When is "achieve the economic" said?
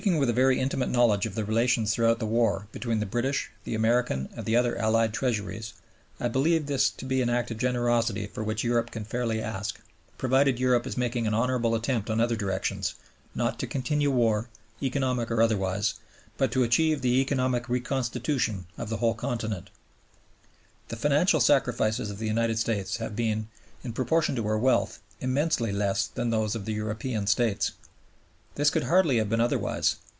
16.63-17.69